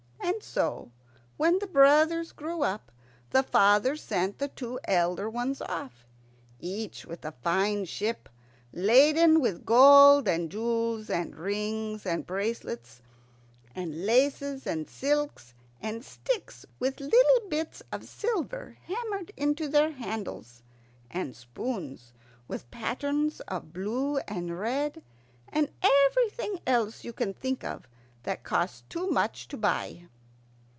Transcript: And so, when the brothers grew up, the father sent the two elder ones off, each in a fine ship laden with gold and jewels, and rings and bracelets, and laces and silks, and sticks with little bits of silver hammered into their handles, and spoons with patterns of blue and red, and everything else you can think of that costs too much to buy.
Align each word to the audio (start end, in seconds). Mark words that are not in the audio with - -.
And 0.23 0.43
so, 0.43 0.91
when 1.37 1.59
the 1.59 1.67
brothers 1.67 2.31
grew 2.31 2.63
up, 2.63 2.91
the 3.29 3.43
father 3.43 3.95
sent 3.95 4.39
the 4.39 4.47
two 4.47 4.79
elder 4.85 5.29
ones 5.29 5.61
off, 5.61 6.03
each 6.59 7.05
in 7.05 7.15
a 7.21 7.31
fine 7.31 7.85
ship 7.85 8.27
laden 8.73 9.39
with 9.39 9.65
gold 9.65 10.27
and 10.27 10.49
jewels, 10.49 11.11
and 11.11 11.35
rings 11.35 12.07
and 12.07 12.25
bracelets, 12.25 13.03
and 13.75 14.05
laces 14.05 14.65
and 14.65 14.89
silks, 14.89 15.53
and 15.79 16.03
sticks 16.03 16.65
with 16.79 16.99
little 16.99 17.47
bits 17.49 17.83
of 17.91 18.03
silver 18.05 18.77
hammered 18.85 19.31
into 19.37 19.67
their 19.67 19.91
handles, 19.91 20.63
and 21.11 21.35
spoons 21.35 22.13
with 22.47 22.71
patterns 22.71 23.41
of 23.41 23.73
blue 23.73 24.17
and 24.27 24.57
red, 24.59 25.03
and 25.49 25.69
everything 25.83 26.59
else 26.65 27.03
you 27.03 27.13
can 27.13 27.31
think 27.31 27.63
of 27.63 27.87
that 28.23 28.43
costs 28.43 28.83
too 28.89 29.07
much 29.07 29.47
to 29.47 29.55
buy. 29.55 30.07